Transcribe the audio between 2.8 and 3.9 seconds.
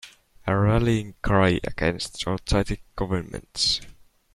governments.